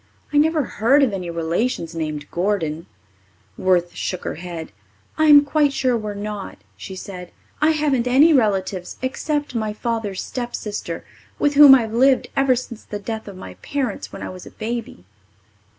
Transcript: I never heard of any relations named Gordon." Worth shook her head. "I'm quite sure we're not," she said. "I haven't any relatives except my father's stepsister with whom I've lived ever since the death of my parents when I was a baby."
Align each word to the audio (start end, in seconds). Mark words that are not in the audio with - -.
I 0.33 0.37
never 0.39 0.63
heard 0.63 1.03
of 1.03 1.13
any 1.13 1.29
relations 1.29 1.93
named 1.93 2.25
Gordon." 2.31 2.87
Worth 3.55 3.93
shook 3.93 4.23
her 4.23 4.33
head. 4.33 4.71
"I'm 5.15 5.45
quite 5.45 5.71
sure 5.73 5.95
we're 5.95 6.15
not," 6.15 6.57
she 6.75 6.95
said. 6.95 7.31
"I 7.61 7.69
haven't 7.69 8.07
any 8.07 8.33
relatives 8.33 8.97
except 9.03 9.53
my 9.53 9.73
father's 9.73 10.23
stepsister 10.23 11.05
with 11.37 11.53
whom 11.53 11.75
I've 11.75 11.93
lived 11.93 12.29
ever 12.35 12.55
since 12.55 12.83
the 12.83 12.97
death 12.97 13.27
of 13.27 13.37
my 13.37 13.53
parents 13.61 14.11
when 14.11 14.23
I 14.23 14.29
was 14.29 14.47
a 14.47 14.49
baby." 14.49 15.05